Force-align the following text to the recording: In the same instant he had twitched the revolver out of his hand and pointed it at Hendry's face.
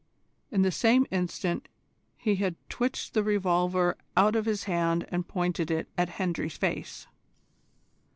In 0.49 0.63
the 0.63 0.71
same 0.71 1.05
instant 1.11 1.67
he 2.17 2.37
had 2.37 2.55
twitched 2.69 3.13
the 3.13 3.23
revolver 3.23 3.95
out 4.17 4.35
of 4.35 4.45
his 4.47 4.63
hand 4.63 5.05
and 5.11 5.27
pointed 5.27 5.69
it 5.69 5.87
at 5.95 6.09
Hendry's 6.09 6.57
face. 6.57 7.05